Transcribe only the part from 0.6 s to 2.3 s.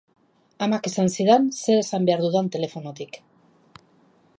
Amak esan zidan zer esan behar